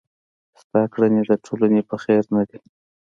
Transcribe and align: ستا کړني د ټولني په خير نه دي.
ستا 0.61 0.81
کړني 0.93 1.21
د 1.29 1.31
ټولني 1.45 1.81
په 1.89 1.95
خير 2.03 2.23
نه 2.35 2.43
دي. 2.49 2.59